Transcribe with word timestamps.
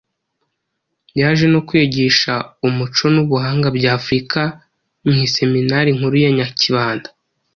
Yaje 1.19 1.45
no 1.53 1.59
kwigisha 1.67 2.33
umuco 2.67 3.03
n’ubuhanga 3.15 3.67
bya 3.77 3.91
Afurika 3.99 4.41
mu 5.03 5.23
Seminari 5.35 5.89
nkuru 5.97 6.15
ya 6.23 6.31
Nyakibanda 6.37 7.09